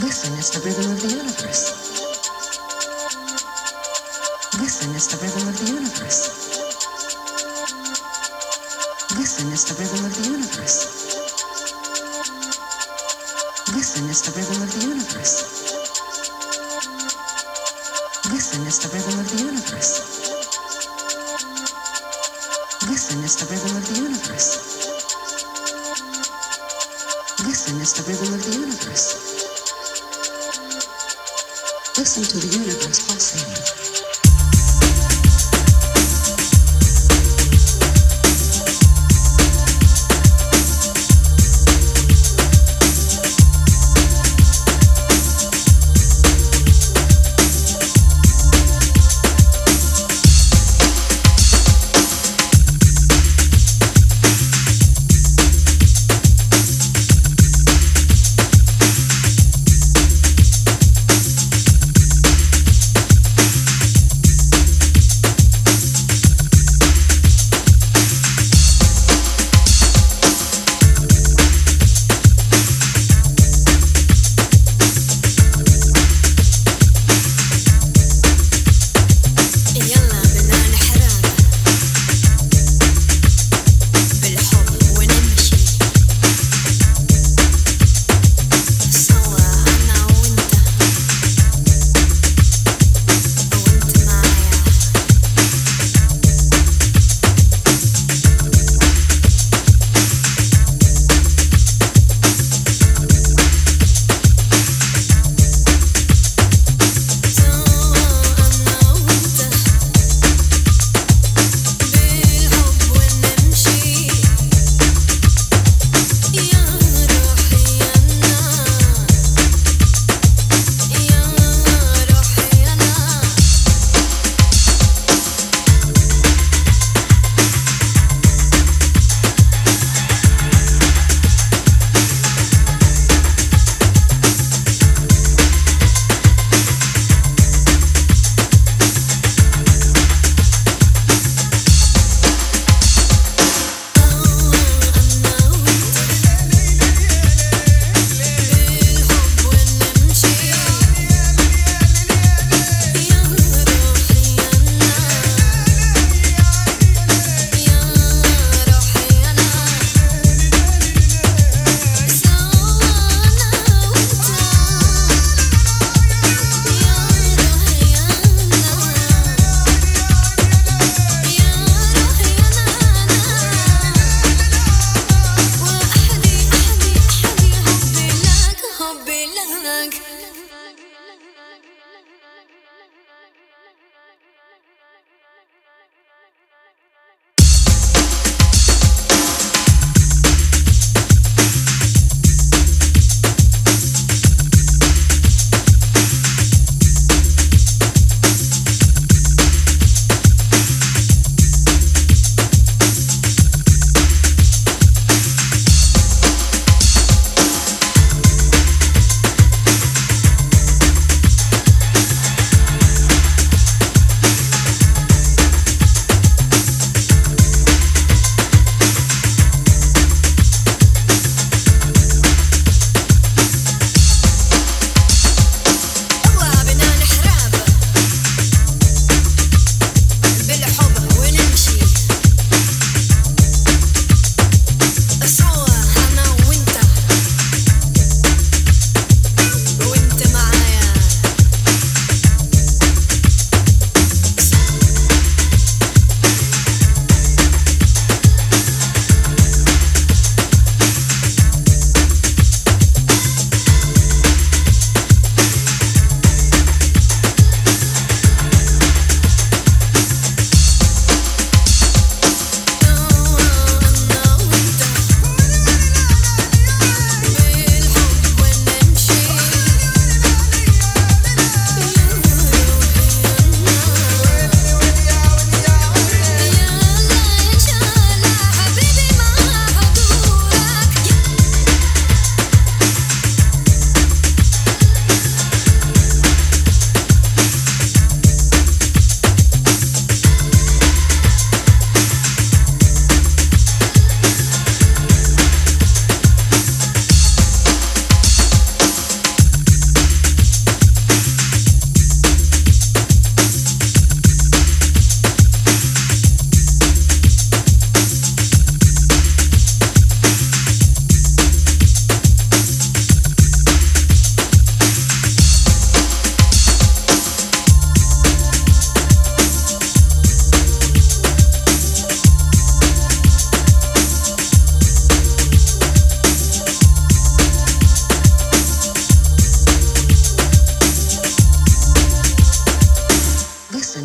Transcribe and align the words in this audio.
Listen 0.00 0.32
is 0.38 0.50
the 0.50 0.60
rhythm 0.64 0.90
of 0.92 1.00
the 1.02 1.08
universe. 1.08 1.62
Listen 4.58 4.94
is 4.94 5.06
the 5.08 5.16
rhythm 5.20 5.48
of 5.48 5.58
the 5.58 5.66
universe. 5.72 6.20
Listen 9.18 9.52
is 9.52 9.64
the 9.66 9.74
rhythm 9.76 10.04
of 10.06 10.12
the 10.16 10.22
universe. 10.24 10.78
Listen 13.76 14.08
is 14.08 14.22
the 14.22 14.30
rhythm 14.40 14.62
of 14.62 14.72
the 14.72 14.80
universe. 14.88 15.34
Listen 18.32 18.66
is 18.66 18.78
the 18.80 18.88
rhythm 18.88 19.18
of 19.20 19.28
the 19.28 19.36
universe. 19.36 19.92
Listen 22.88 23.22
is 23.22 23.36
the 23.36 23.46
rhythm 23.52 23.76
of 23.76 23.84
the 23.86 23.94
universe. 24.00 24.48
Listen 27.44 27.80
is 27.80 27.92
the 27.92 28.02
rhythm 28.10 28.34
of 28.34 28.42
the 28.44 28.52
universe. 28.52 29.29
Listen 32.00 32.22
to 32.22 32.38
the 32.38 32.56
universe 32.56 33.06
pulsating. 33.06 33.89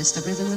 Mr. 0.00 0.24
rhythm. 0.24 0.49